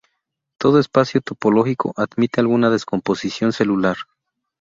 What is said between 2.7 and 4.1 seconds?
descomposición celular.